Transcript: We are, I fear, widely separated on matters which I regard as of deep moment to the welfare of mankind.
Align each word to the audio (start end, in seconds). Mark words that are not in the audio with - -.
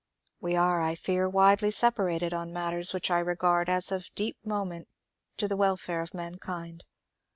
We 0.39 0.55
are, 0.55 0.81
I 0.81 0.95
fear, 0.95 1.29
widely 1.29 1.69
separated 1.69 2.33
on 2.33 2.51
matters 2.51 2.91
which 2.91 3.11
I 3.11 3.19
regard 3.19 3.69
as 3.69 3.91
of 3.91 4.09
deep 4.15 4.43
moment 4.43 4.87
to 5.37 5.47
the 5.47 5.55
welfare 5.55 6.01
of 6.01 6.15
mankind. 6.15 6.85